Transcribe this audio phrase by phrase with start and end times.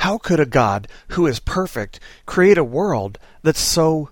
[0.00, 4.08] How could a God who is perfect create a world that's so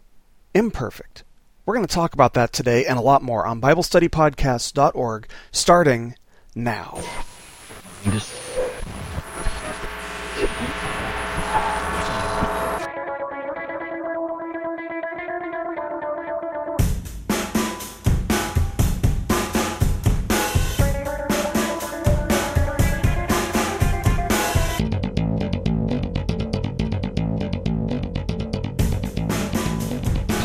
[0.53, 1.25] imperfect?
[1.65, 6.15] We're going to talk about that today and a lot more on BibleStudyPodcasts.org starting
[6.55, 7.03] now.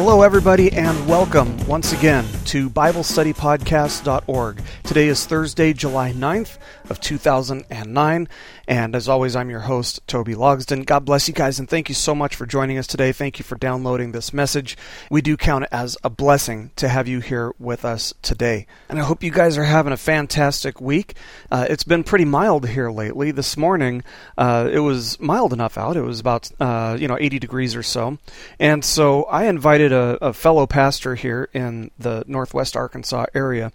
[0.05, 4.61] Hello, everybody, and welcome once again to BibleStudyPodcast.org.
[4.83, 6.57] Today is Thursday, July 9th
[6.89, 8.27] of 2009,
[8.67, 10.85] and as always, I'm your host, Toby Logsden.
[10.85, 13.11] God bless you guys, and thank you so much for joining us today.
[13.11, 14.77] Thank you for downloading this message.
[15.11, 18.65] We do count it as a blessing to have you here with us today.
[18.87, 21.15] And I hope you guys are having a fantastic week.
[21.51, 23.31] Uh, it's been pretty mild here lately.
[23.31, 24.01] This morning,
[24.37, 25.97] uh, it was mild enough out.
[25.97, 28.17] It was about, uh, you know, 80 degrees or so.
[28.59, 33.73] And so I invited a, a fellow pastor here in the northwest Arkansas area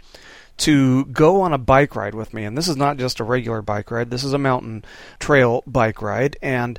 [0.59, 2.45] to go on a bike ride with me.
[2.45, 4.85] And this is not just a regular bike ride, this is a mountain
[5.19, 6.37] trail bike ride.
[6.43, 6.79] And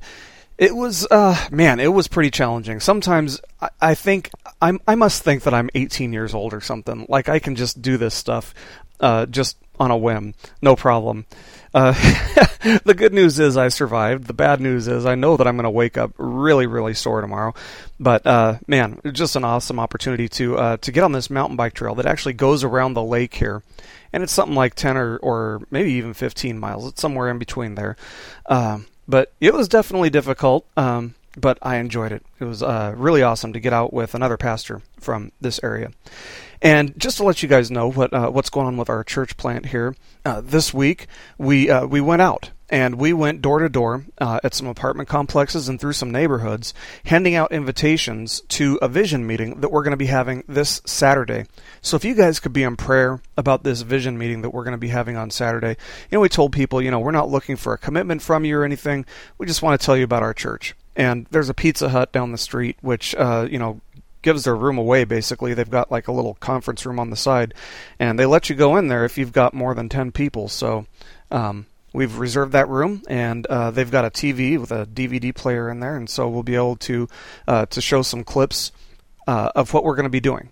[0.57, 2.79] it was, uh, man, it was pretty challenging.
[2.79, 4.29] Sometimes I, I think
[4.61, 7.05] I'm, I must think that I'm 18 years old or something.
[7.07, 8.53] Like I can just do this stuff,
[8.99, 11.25] uh, just on a whim, no problem.
[11.73, 11.93] Uh,
[12.83, 14.25] the good news is I survived.
[14.25, 17.21] The bad news is I know that I'm going to wake up really, really sore
[17.21, 17.53] tomorrow.
[17.99, 21.73] But uh, man, just an awesome opportunity to uh, to get on this mountain bike
[21.73, 23.61] trail that actually goes around the lake here,
[24.11, 26.87] and it's something like 10 or, or maybe even 15 miles.
[26.87, 27.95] It's somewhere in between there.
[28.47, 30.65] Um, but it was definitely difficult.
[30.77, 32.25] Um, but I enjoyed it.
[32.39, 35.91] It was uh, really awesome to get out with another pastor from this area.
[36.61, 39.37] And just to let you guys know what uh, what's going on with our church
[39.37, 41.07] plant here, uh, this week
[41.37, 45.09] we uh, we went out and we went door to door uh, at some apartment
[45.09, 46.73] complexes and through some neighborhoods,
[47.05, 51.45] handing out invitations to a vision meeting that we're going to be having this Saturday.
[51.81, 54.73] So if you guys could be in prayer about this vision meeting that we're going
[54.73, 55.77] to be having on Saturday,
[56.11, 58.57] you know we told people you know we're not looking for a commitment from you
[58.57, 59.05] or anything.
[59.37, 60.75] We just want to tell you about our church.
[60.95, 63.79] And there's a Pizza Hut down the street, which uh, you know
[64.21, 65.53] gives their room away basically.
[65.53, 67.53] They've got like a little conference room on the side,
[67.99, 70.47] and they let you go in there if you've got more than 10 people.
[70.47, 70.85] So
[71.31, 75.69] um, we've reserved that room, and uh, they've got a TV with a DVD player
[75.69, 77.07] in there, and so we'll be able to
[77.47, 78.71] uh, to show some clips
[79.27, 80.51] uh, of what we're going to be doing.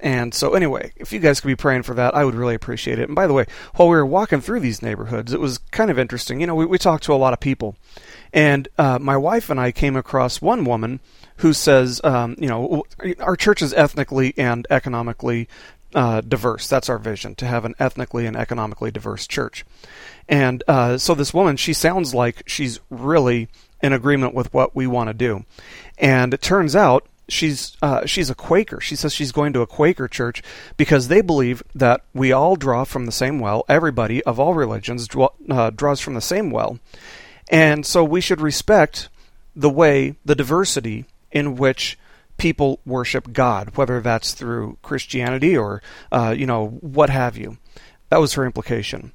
[0.00, 2.98] And so, anyway, if you guys could be praying for that, I would really appreciate
[2.98, 3.08] it.
[3.08, 5.98] And by the way, while we were walking through these neighborhoods, it was kind of
[5.98, 6.40] interesting.
[6.40, 7.76] You know, we, we talked to a lot of people,
[8.32, 11.00] and uh, my wife and I came across one woman
[11.36, 12.84] who says, um, you know,
[13.20, 15.48] our church is ethnically and economically
[15.94, 16.68] uh, diverse.
[16.68, 19.64] That's our vision to have an ethnically and economically diverse church.
[20.28, 23.48] And uh, so this woman, she sounds like she's really
[23.82, 25.44] in agreement with what we want to do.
[25.98, 28.80] And it turns out she's uh, she's a Quaker.
[28.80, 30.42] She says she's going to a Quaker church
[30.76, 33.64] because they believe that we all draw from the same well.
[33.68, 36.78] Everybody of all religions draw, uh, draws from the same well,
[37.50, 39.08] and so we should respect
[39.54, 41.98] the way the diversity in which
[42.38, 47.58] people worship God, whether that's through Christianity or, uh, you know, what have you.
[48.08, 49.12] That was her implication.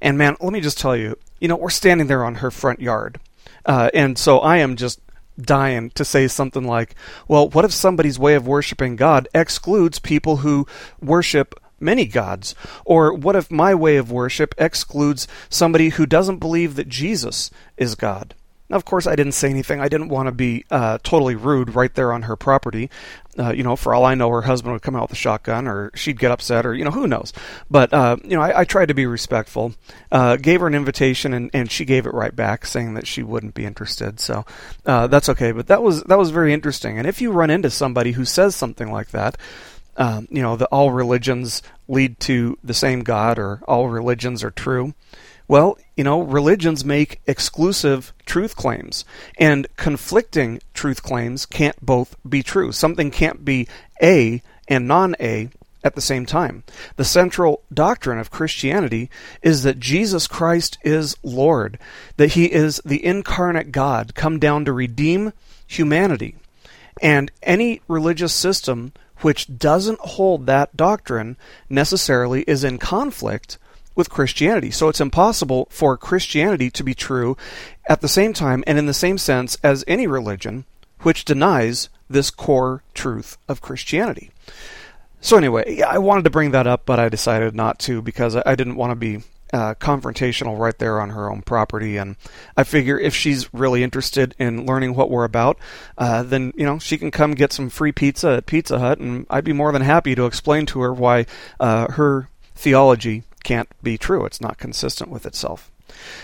[0.00, 2.80] And man, let me just tell you, you know, we're standing there on her front
[2.80, 3.20] yard.
[3.66, 5.00] Uh, and so I am just
[5.40, 6.94] dying to say something like,
[7.26, 10.66] well, what if somebody's way of worshiping God excludes people who
[11.00, 12.54] worship many gods?
[12.84, 17.94] Or what if my way of worship excludes somebody who doesn't believe that Jesus is
[17.94, 18.34] God?
[18.68, 19.80] Now, of course, I didn't say anything.
[19.80, 22.90] I didn't want to be uh, totally rude right there on her property.
[23.38, 25.66] Uh, you know, for all I know, her husband would come out with a shotgun,
[25.66, 27.32] or she'd get upset, or you know, who knows.
[27.70, 29.74] But uh, you know, I, I, tried to be respectful.
[30.10, 33.22] Uh, gave her an invitation, and, and she gave it right back, saying that she
[33.22, 34.20] wouldn't be interested.
[34.20, 34.44] So
[34.84, 35.52] uh, that's okay.
[35.52, 36.98] But that was that was very interesting.
[36.98, 39.38] And if you run into somebody who says something like that,
[39.96, 44.50] um, you know, that all religions lead to the same God, or all religions are
[44.50, 44.94] true
[45.48, 49.04] well, you know, religions make exclusive truth claims,
[49.38, 52.70] and conflicting truth claims can't both be true.
[52.70, 53.66] Something can't be
[54.02, 55.48] A and non A
[55.82, 56.64] at the same time.
[56.96, 59.10] The central doctrine of Christianity
[59.42, 61.78] is that Jesus Christ is Lord,
[62.18, 65.32] that he is the incarnate God come down to redeem
[65.66, 66.36] humanity.
[67.00, 71.36] And any religious system which doesn't hold that doctrine
[71.68, 73.58] necessarily is in conflict
[73.98, 74.70] with Christianity.
[74.70, 77.36] So it's impossible for Christianity to be true
[77.88, 80.64] at the same time and in the same sense as any religion
[81.02, 84.30] which denies this core truth of Christianity.
[85.20, 88.54] So anyway, I wanted to bring that up, but I decided not to because I
[88.54, 91.96] didn't want to be uh, confrontational right there on her own property.
[91.96, 92.14] And
[92.56, 95.58] I figure if she's really interested in learning what we're about,
[95.96, 99.26] uh, then you know she can come get some free pizza at Pizza Hut, and
[99.28, 101.26] I'd be more than happy to explain to her why
[101.58, 104.26] uh, her theology can't be true.
[104.26, 105.72] It's not consistent with itself.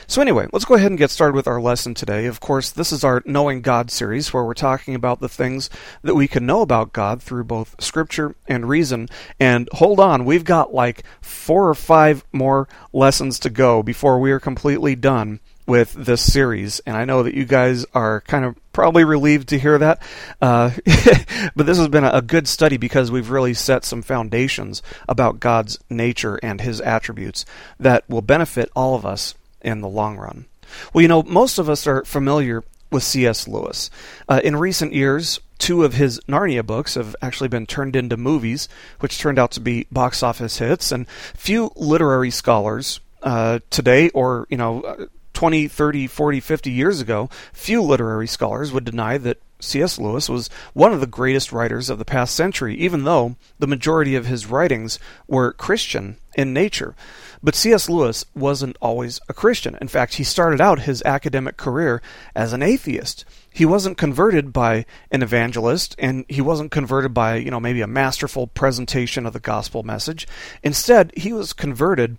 [0.06, 2.26] So, anyway, let's go ahead and get started with our lesson today.
[2.26, 5.70] Of course, this is our Knowing God series where we're talking about the things
[6.02, 9.08] that we can know about God through both Scripture and reason.
[9.40, 14.30] And hold on, we've got like four or five more lessons to go before we
[14.30, 18.56] are completely done with this series, and I know that you guys are kind of
[18.74, 20.02] probably relieved to hear that.
[20.42, 20.70] Uh,
[21.56, 25.78] but this has been a good study because we've really set some foundations about God's
[25.88, 27.46] nature and His attributes
[27.80, 30.44] that will benefit all of us in the long run.
[30.92, 33.48] Well, you know, most of us are familiar with C.S.
[33.48, 33.90] Lewis.
[34.28, 38.68] Uh, in recent years, two of his Narnia books have actually been turned into movies,
[39.00, 44.46] which turned out to be box office hits, and few literary scholars uh, today, or,
[44.50, 45.08] you know,
[45.44, 49.98] 20, 30, 40, 50 years ago, few literary scholars would deny that C.S.
[49.98, 54.14] Lewis was one of the greatest writers of the past century, even though the majority
[54.16, 54.98] of his writings
[55.28, 56.96] were Christian in nature.
[57.42, 57.90] But C.S.
[57.90, 59.76] Lewis wasn't always a Christian.
[59.82, 62.00] In fact, he started out his academic career
[62.34, 63.26] as an atheist.
[63.52, 67.86] He wasn't converted by an evangelist, and he wasn't converted by, you know, maybe a
[67.86, 70.26] masterful presentation of the gospel message.
[70.62, 72.16] Instead, he was converted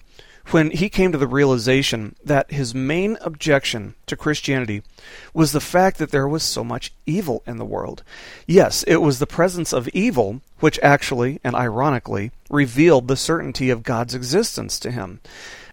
[0.51, 4.83] when he came to the realization that his main objection to Christianity
[5.33, 8.03] was the fact that there was so much evil in the world.
[8.45, 13.83] Yes, it was the presence of evil which actually and ironically revealed the certainty of
[13.83, 15.19] God's existence to him.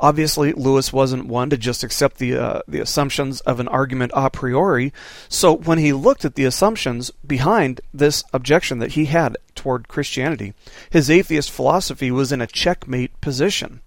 [0.00, 4.28] Obviously, Lewis wasn't one to just accept the uh, the assumptions of an argument a
[4.28, 4.92] priori.
[5.28, 10.54] So when he looked at the assumptions behind this objection that he had toward Christianity,
[10.90, 13.80] his atheist philosophy was in a checkmate position.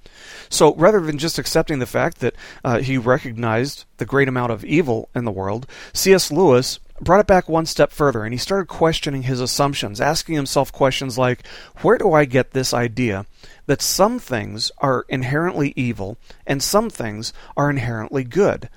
[0.50, 4.66] So rather than just accepting the fact that uh, he recognized the great amount of
[4.66, 6.32] evil in the world, C.S.
[6.32, 10.72] Lewis brought it back one step further and he started questioning his assumptions, asking himself
[10.72, 11.46] questions like,
[11.82, 13.26] Where do I get this idea
[13.66, 18.70] that some things are inherently evil and some things are inherently good?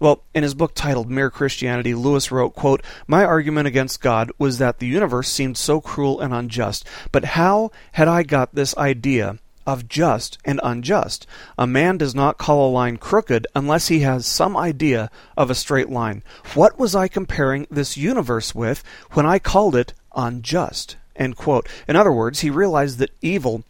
[0.00, 4.56] Well, in his book titled Mere Christianity, Lewis wrote, quote, My argument against God was
[4.56, 9.38] that the universe seemed so cruel and unjust, but how had I got this idea
[9.70, 11.28] of just and unjust.
[11.56, 15.54] A man does not call a line crooked unless he has some idea of a
[15.54, 16.24] straight line.
[16.54, 18.82] What was I comparing this universe with
[19.12, 20.96] when I called it unjust?
[21.14, 23.62] In other words, he realized that evil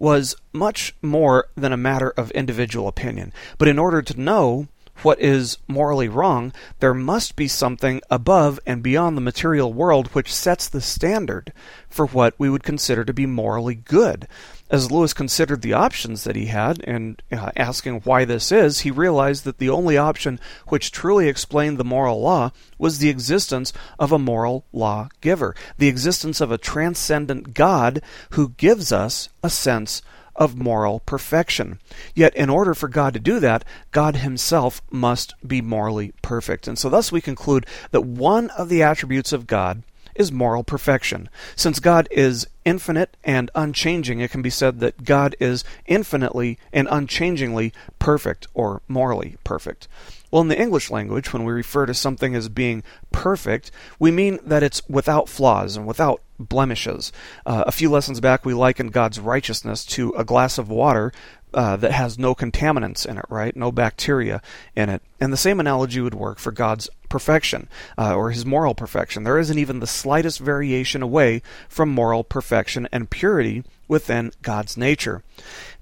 [0.00, 3.32] was much more than a matter of individual opinion.
[3.56, 4.66] But in order to know
[5.02, 10.32] what is morally wrong, there must be something above and beyond the material world which
[10.32, 11.52] sets the standard
[11.88, 14.26] for what we would consider to be morally good.
[14.70, 18.90] As Lewis considered the options that he had and uh, asking why this is, he
[18.90, 24.10] realized that the only option which truly explained the moral law was the existence of
[24.10, 28.00] a moral law giver, the existence of a transcendent God
[28.30, 30.00] who gives us a sense
[30.34, 31.78] of moral perfection.
[32.14, 36.66] Yet, in order for God to do that, God Himself must be morally perfect.
[36.66, 39.82] And so, thus, we conclude that one of the attributes of God
[40.14, 41.28] is moral perfection.
[41.56, 46.88] Since God is infinite and unchanging, it can be said that God is infinitely and
[46.90, 49.88] unchangingly perfect or morally perfect.
[50.30, 52.82] Well, in the English language, when we refer to something as being
[53.12, 53.70] perfect,
[54.00, 57.12] we mean that it's without flaws and without blemishes.
[57.46, 61.12] Uh, a few lessons back, we likened God's righteousness to a glass of water
[61.54, 63.54] uh, that has no contaminants in it, right?
[63.54, 64.42] No bacteria
[64.74, 65.02] in it.
[65.20, 69.22] And the same analogy would work for God's perfection uh, or his moral perfection.
[69.22, 75.22] There isn't even the slightest variation away from moral perfection and purity within God's nature.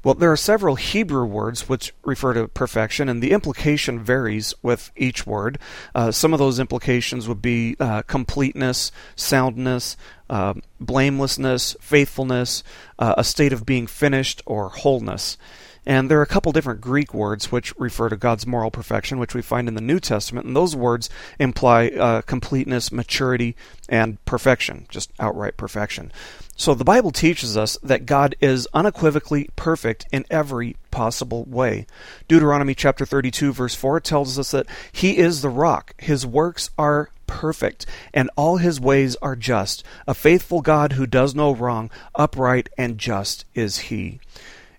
[0.05, 4.91] Well, there are several Hebrew words which refer to perfection, and the implication varies with
[4.95, 5.59] each word.
[5.95, 9.97] Uh, some of those implications would be uh, completeness, soundness,
[10.29, 12.63] uh, blamelessness, faithfulness,
[12.99, 15.39] uh, a state of being finished, or wholeness.
[15.85, 19.35] And there are a couple different Greek words which refer to God's moral perfection, which
[19.35, 23.57] we find in the New Testament, and those words imply uh, completeness, maturity,
[23.89, 26.13] and perfection, just outright perfection.
[26.55, 31.87] So the Bible teaches us that God is unequivocally perfect in every possible way.
[32.29, 35.95] Deuteronomy chapter 32 verse 4 tells us that he is the rock.
[35.99, 39.83] His works are perfect and all his ways are just.
[40.07, 44.21] A faithful God who does no wrong, upright and just is he.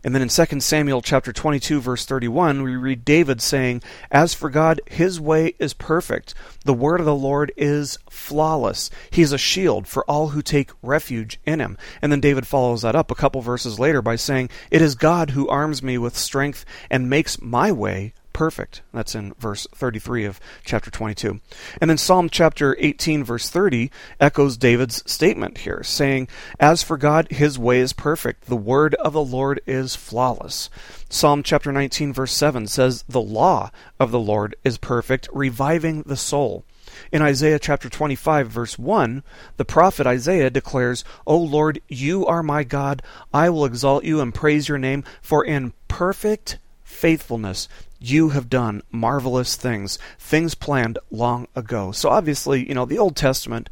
[0.04, 3.82] And then in 2 Samuel chapter 22 verse 31, we read David saying,
[4.12, 6.34] "As for God, his way is perfect.
[6.66, 8.90] The word of the Lord is flawless.
[9.12, 12.82] He is a shield for all who take refuge in him." And then David follows
[12.82, 16.18] that up a couple verses later by saying, "It is God who arms me with
[16.18, 18.82] strength and makes my way perfect.
[18.94, 21.40] That's in verse 33 of chapter 22.
[21.80, 26.28] And then Psalm chapter 18, verse 30, echoes David's statement here, saying,
[26.60, 28.46] As for God, his way is perfect.
[28.46, 30.70] The word of the Lord is flawless.
[31.10, 36.18] Psalm chapter 19, verse 7 says, The law of the Lord is perfect, reviving the
[36.18, 36.66] soul.
[37.12, 39.24] In Isaiah chapter 25, verse 1,
[39.58, 43.02] the prophet Isaiah declares, O Lord, you are my God.
[43.34, 47.68] I will exalt you and praise your name, for in perfect faithfulness
[48.04, 51.92] you have done marvelous things, things planned long ago.
[51.92, 53.70] So obviously, you know, the Old Testament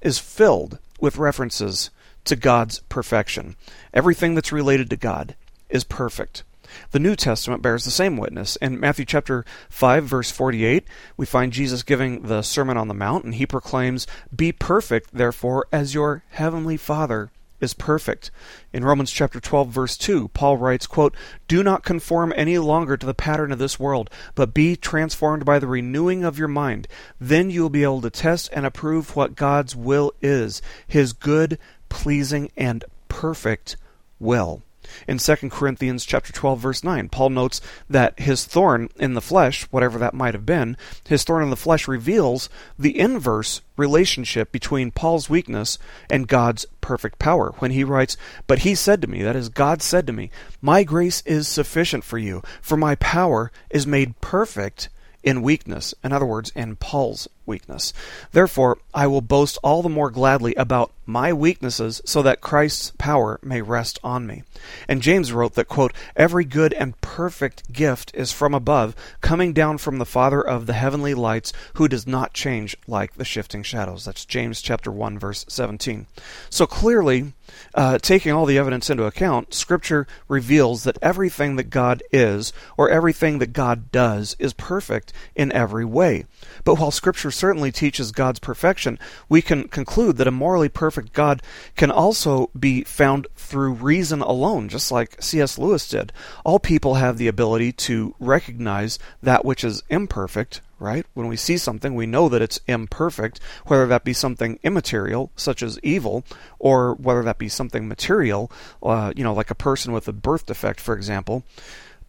[0.00, 1.90] is filled with references
[2.24, 3.56] to God's perfection.
[3.92, 5.34] Everything that's related to God
[5.68, 6.44] is perfect.
[6.92, 8.56] The New Testament bears the same witness.
[8.56, 10.84] In Matthew chapter 5 verse 48,
[11.16, 15.66] we find Jesus giving the Sermon on the Mount and he proclaims, "Be perfect therefore
[15.70, 17.30] as your heavenly Father
[17.62, 18.30] is perfect.
[18.72, 21.14] In Romans chapter 12 verse 2, Paul writes, quote,
[21.48, 25.58] "Do not conform any longer to the pattern of this world, but be transformed by
[25.58, 26.88] the renewing of your mind.
[27.20, 31.58] Then you will be able to test and approve what God's will is, his good,
[31.88, 33.76] pleasing and perfect
[34.18, 34.62] will."
[35.08, 39.64] In 2 Corinthians chapter 12 verse 9, Paul notes that his thorn in the flesh,
[39.70, 44.90] whatever that might have been, his thorn in the flesh reveals the inverse relationship between
[44.90, 45.78] Paul's weakness
[46.10, 47.54] and God's perfect power.
[47.58, 50.30] When he writes, "But he said to me, that is God said to me,
[50.60, 54.88] my grace is sufficient for you, for my power is made perfect
[55.22, 57.92] in weakness." In other words, in Paul's weakness.
[58.32, 63.38] Therefore, I will boast all the more gladly about my weaknesses so that Christ's power
[63.42, 64.42] may rest on me.
[64.88, 69.78] And James wrote that, quote, Every good and perfect gift is from above, coming down
[69.78, 74.04] from the Father of the heavenly lights, who does not change like the shifting shadows.
[74.04, 76.06] That's James chapter 1, verse 17.
[76.50, 77.32] So clearly,
[77.74, 82.90] uh, taking all the evidence into account, Scripture reveals that everything that God is, or
[82.90, 86.26] everything that God does, is perfect in every way.
[86.64, 91.42] But while Scripture certainly teaches God's perfection, we can conclude that a morally perfect God
[91.76, 95.58] can also be found through reason alone, just like C.S.
[95.58, 96.12] Lewis did.
[96.44, 101.06] All people have the ability to recognize that which is imperfect, right?
[101.14, 105.62] When we see something, we know that it's imperfect, whether that be something immaterial, such
[105.62, 106.24] as evil,
[106.58, 108.50] or whether that be something material,
[108.82, 111.44] uh, you know, like a person with a birth defect, for example.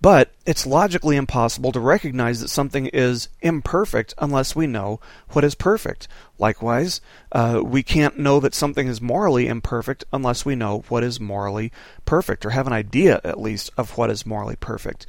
[0.03, 5.55] But it's logically impossible to recognize that something is imperfect unless we know what is
[5.55, 6.09] perfect.
[6.37, 6.99] Likewise,
[7.31, 11.71] uh, we can't know that something is morally imperfect unless we know what is morally
[12.03, 15.05] perfect, or have an idea, at least, of what is morally perfect.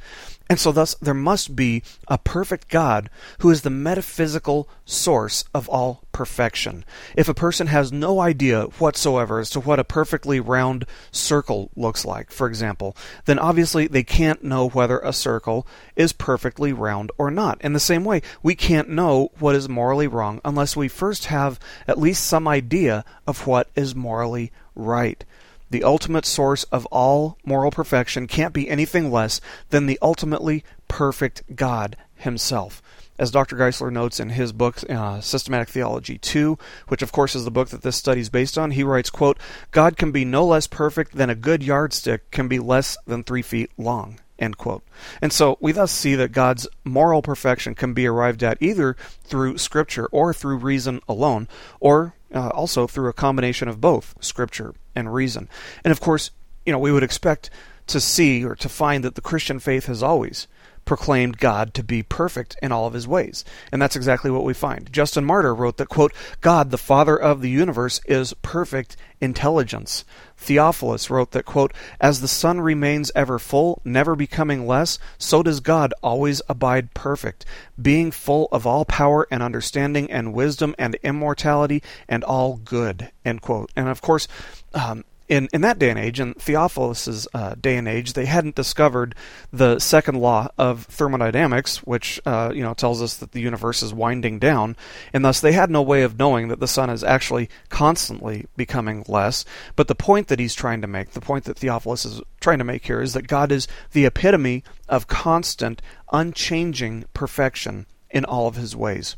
[0.47, 3.09] And so, thus, there must be a perfect God
[3.39, 6.85] who is the metaphysical source of all perfection.
[7.15, 12.05] If a person has no idea whatsoever as to what a perfectly round circle looks
[12.05, 17.31] like, for example, then obviously they can't know whether a circle is perfectly round or
[17.31, 17.59] not.
[17.61, 21.59] In the same way, we can't know what is morally wrong unless we first have
[21.87, 25.25] at least some idea of what is morally right.
[25.69, 31.55] The ultimate source of all moral perfection can't be anything less than the ultimately perfect
[31.55, 32.81] God Himself.
[33.17, 33.55] As Dr.
[33.55, 36.57] Geisler notes in his book, uh, Systematic Theology 2,
[36.89, 39.39] which of course is the book that this study is based on, he writes, quote,
[39.71, 43.41] God can be no less perfect than a good yardstick can be less than three
[43.41, 44.19] feet long.
[44.37, 44.83] End quote.
[45.21, 49.59] And so we thus see that God's moral perfection can be arrived at either through
[49.59, 51.47] Scripture or through reason alone,
[51.79, 55.49] or uh, also through a combination of both Scripture and reason.
[55.83, 56.31] And of course,
[56.65, 57.49] you know, we would expect
[57.87, 60.47] to see or to find that the Christian faith has always
[60.85, 63.43] proclaimed God to be perfect in all of his ways.
[63.71, 64.91] And that's exactly what we find.
[64.91, 70.05] Justin Martyr wrote that, quote, God, the Father of the universe, is perfect intelligence.
[70.37, 75.59] Theophilus wrote that, quote, As the sun remains ever full, never becoming less, so does
[75.59, 77.45] God always abide perfect,
[77.81, 83.11] being full of all power and understanding and wisdom and immortality and all good.
[83.23, 83.71] End quote.
[83.75, 84.27] And of course,
[84.73, 88.55] um, in, in that day and age, in Theophilus's uh, day and age, they hadn't
[88.55, 89.15] discovered
[89.51, 93.93] the second law of thermodynamics, which uh, you know tells us that the universe is
[93.93, 94.75] winding down,
[95.13, 99.03] and thus they had no way of knowing that the sun is actually constantly becoming
[99.07, 99.45] less.
[99.75, 102.63] But the point that he's trying to make, the point that Theophilus is trying to
[102.63, 108.55] make here, is that God is the epitome of constant, unchanging perfection in all of
[108.55, 109.15] his ways.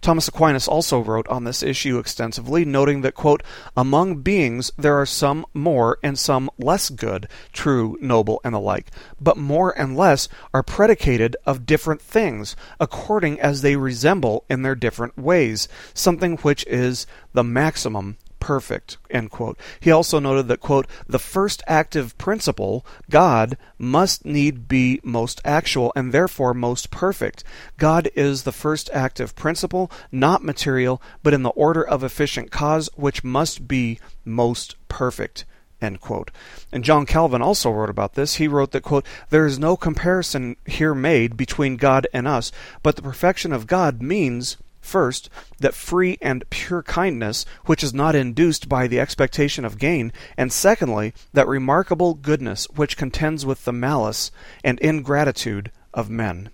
[0.00, 3.42] Thomas Aquinas also wrote on this issue extensively, noting that, quote,
[3.76, 8.90] Among beings there are some more and some less good, true, noble, and the like,
[9.20, 14.74] but more and less are predicated of different things, according as they resemble in their
[14.74, 19.58] different ways, something which is the maximum perfect, end quote.
[19.78, 25.92] He also noted that, quote, the first active principle, God, must need be most actual
[25.94, 27.44] and therefore most perfect.
[27.78, 32.88] God is the first active principle, not material, but in the order of efficient cause,
[32.96, 35.44] which must be most perfect.
[35.80, 36.30] End quote.
[36.72, 38.34] And John Calvin also wrote about this.
[38.34, 42.96] He wrote that, quote, There is no comparison here made between God and us, but
[42.96, 48.68] the perfection of God means First, that free and pure kindness, which is not induced
[48.68, 54.30] by the expectation of gain, and secondly, that remarkable goodness, which contends with the malice
[54.64, 56.50] and ingratitude of men.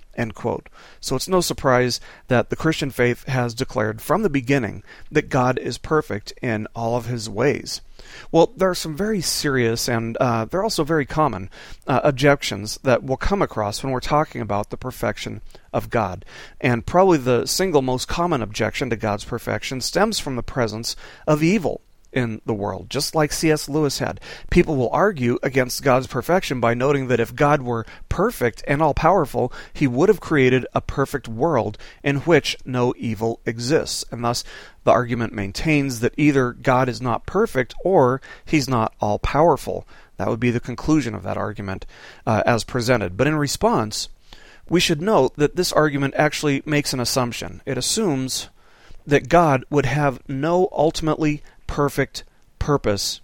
[1.01, 5.59] So it's no surprise that the Christian faith has declared from the beginning that God
[5.59, 7.83] is perfect in all of his ways.
[8.33, 11.51] Well, there are some very serious and uh, they're also very common
[11.87, 16.25] uh, objections that we'll come across when we're talking about the perfection of God.
[16.61, 21.43] And probably the single most common objection to God's perfection stems from the presence of
[21.43, 21.83] evil
[22.17, 23.69] in the world, just like C.S.
[23.69, 24.21] Lewis had.
[24.51, 28.95] People will argue against God's perfection by noting that if God were perfect and all
[28.95, 34.05] powerful, he would have created a perfect world in which no evil exists.
[34.11, 34.45] And thus,
[34.85, 39.87] the argument maintains that either God is not perfect or he's not all powerful.
[40.17, 41.85] That would be the conclusion of that argument
[42.27, 43.17] uh, as presented.
[43.17, 44.09] But in response,
[44.69, 47.63] we should note that this argument actually makes an assumption.
[47.67, 48.49] It assumes
[49.07, 52.25] that God would have no ultimately perfect
[52.59, 53.21] purpose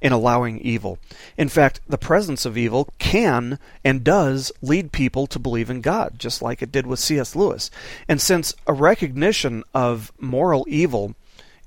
[0.00, 0.98] in allowing evil.
[1.36, 6.14] In fact, the presence of evil can and does lead people to believe in God,
[6.18, 7.34] just like it did with C.S.
[7.34, 7.70] Lewis.
[8.06, 11.14] And since a recognition of moral evil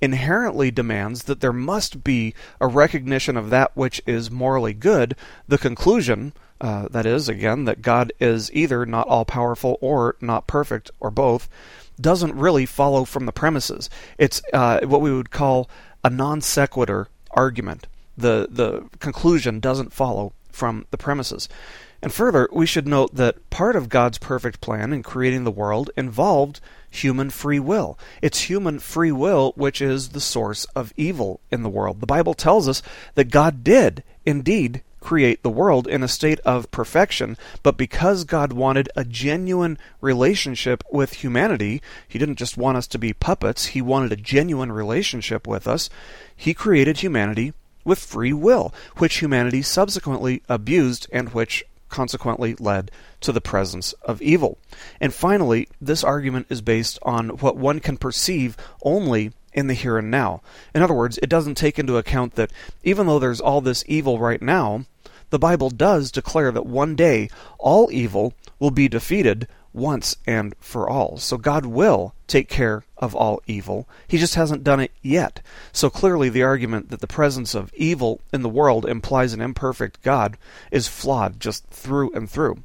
[0.01, 5.15] inherently demands that there must be a recognition of that which is morally good,
[5.47, 10.47] the conclusion, uh, that is, again, that God is either not all powerful or not
[10.47, 11.49] perfect or both,
[11.99, 13.89] doesn't really follow from the premises.
[14.17, 15.69] It's uh, what we would call
[16.03, 17.87] a non sequitur argument.
[18.17, 21.47] The, the conclusion doesn't follow from the premises.
[22.01, 25.91] And further, we should note that part of God's perfect plan in creating the world
[25.97, 27.99] involved human free will.
[28.21, 31.99] It's human free will which is the source of evil in the world.
[31.99, 32.81] The Bible tells us
[33.15, 38.53] that God did indeed create the world in a state of perfection, but because God
[38.53, 43.81] wanted a genuine relationship with humanity, He didn't just want us to be puppets, He
[43.81, 45.89] wanted a genuine relationship with us.
[46.35, 52.91] He created humanity with free will, which humanity subsequently abused and which consequently led
[53.21, 54.59] to the presence of evil.
[55.01, 59.97] And finally, this argument is based on what one can perceive only in the here
[59.97, 60.43] and now.
[60.75, 62.51] In other words, it doesn't take into account that
[62.83, 64.85] even though there's all this evil right now,
[65.29, 70.89] the Bible does declare that one day all evil will be defeated once and for
[70.89, 71.17] all.
[71.17, 73.87] So God will take care of all evil.
[74.07, 75.41] He just hasn't done it yet.
[75.71, 80.01] So clearly, the argument that the presence of evil in the world implies an imperfect
[80.01, 80.37] God
[80.71, 82.63] is flawed just through and through.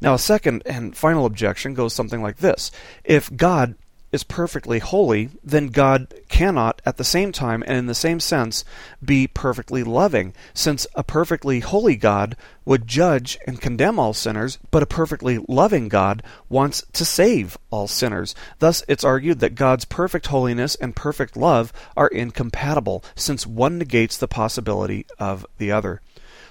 [0.00, 2.70] Now, a second and final objection goes something like this
[3.04, 3.74] If God
[4.12, 8.64] is perfectly holy, then God cannot, at the same time and in the same sense,
[9.04, 14.82] be perfectly loving, since a perfectly holy God would judge and condemn all sinners, but
[14.82, 18.34] a perfectly loving God wants to save all sinners.
[18.58, 24.16] Thus, it's argued that God's perfect holiness and perfect love are incompatible, since one negates
[24.16, 26.00] the possibility of the other.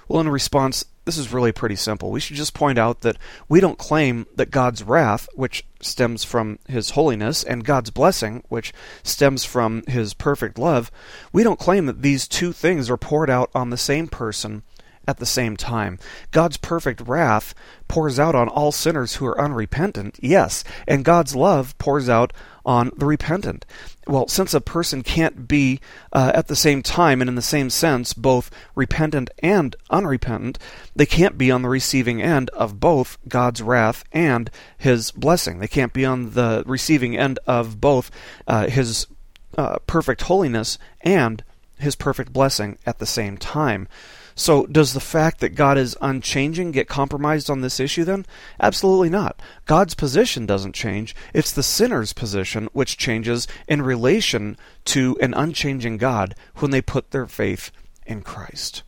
[0.08, 2.10] Well, in response, this is really pretty simple.
[2.10, 3.16] We should just point out that
[3.48, 8.74] we don't claim that God's wrath, which stems from His holiness, and God's blessing, which
[9.04, 10.90] stems from His perfect love,
[11.32, 14.64] we don't claim that these two things are poured out on the same person
[15.06, 15.98] at the same time.
[16.30, 17.54] God's perfect wrath
[17.88, 22.32] pours out on all sinners who are unrepentant, yes, and God's love pours out
[22.64, 23.64] on the repentant.
[24.08, 25.80] Well, since a person can't be
[26.12, 30.58] uh, at the same time and in the same sense both repentant and unrepentant,
[30.94, 35.60] they can't be on the receiving end of both God's wrath and His blessing.
[35.60, 38.10] They can't be on the receiving end of both
[38.46, 39.06] uh, His
[39.56, 41.42] uh, perfect holiness and
[41.78, 43.88] His perfect blessing at the same time.
[44.38, 48.26] So, does the fact that God is unchanging get compromised on this issue then?
[48.60, 49.40] Absolutely not.
[49.64, 51.16] God's position doesn't change.
[51.32, 57.12] It's the sinner's position which changes in relation to an unchanging God when they put
[57.12, 57.70] their faith
[58.04, 58.82] in Christ.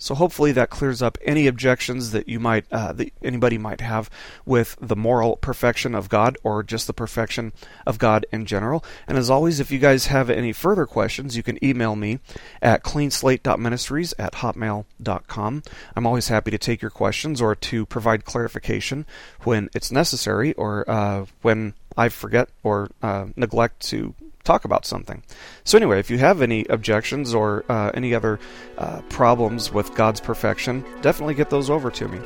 [0.00, 4.08] So hopefully that clears up any objections that you might, uh, that anybody might have
[4.46, 7.52] with the moral perfection of God or just the perfection
[7.86, 8.82] of God in general.
[9.06, 12.18] And as always, if you guys have any further questions, you can email me
[12.62, 15.62] at cleanslate.ministries at hotmail.com.
[15.94, 19.04] I'm always happy to take your questions or to provide clarification
[19.42, 24.14] when it's necessary or uh, when I forget or uh, neglect to
[24.50, 25.22] talk about something.
[25.64, 28.40] So, anyway, if you have any objections or uh, any other
[28.78, 32.18] uh, problems with God's perfection, definitely get those over to me.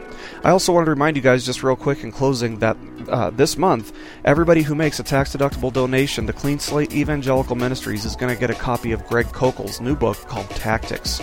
[0.42, 2.76] I also want to remind you guys, just real quick in closing, that
[3.08, 3.92] uh, this month,
[4.24, 8.40] everybody who makes a tax deductible donation to Clean Slate Evangelical Ministries is going to
[8.40, 11.20] get a copy of Greg Koukl's new book called Tactics.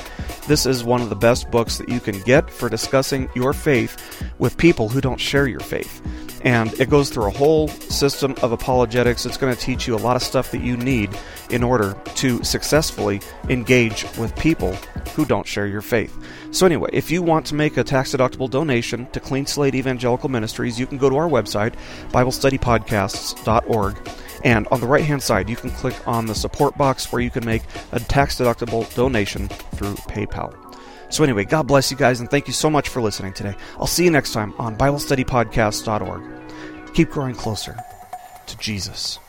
[0.48, 3.94] This is one of the best books that you can get for discussing your faith
[4.38, 6.02] with people who don't share your faith.
[6.44, 9.26] And it goes through a whole system of apologetics.
[9.28, 11.18] It's going to teach you a lot of stuff that you need
[11.50, 14.74] in order to successfully engage with people
[15.16, 16.16] who don't share your faith.
[16.52, 20.30] So, anyway, if you want to make a tax deductible donation to Clean Slate Evangelical
[20.30, 21.76] Ministries, you can go to our website,
[22.12, 24.10] BibleStudyPodcasts.org.
[24.44, 27.30] And on the right hand side, you can click on the support box where you
[27.30, 30.56] can make a tax deductible donation through PayPal.
[31.10, 33.56] So, anyway, God bless you guys, and thank you so much for listening today.
[33.78, 36.94] I'll see you next time on BibleStudyPodcast.org.
[36.94, 37.78] Keep growing closer
[38.48, 39.20] to Jesus.